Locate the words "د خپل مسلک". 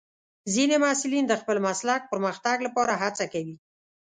1.27-2.01